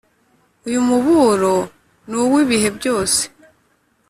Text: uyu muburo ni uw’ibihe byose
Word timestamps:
uyu 0.67 0.79
muburo 0.87 1.55
ni 2.09 2.17
uw’ibihe 2.23 2.67
byose 2.77 3.21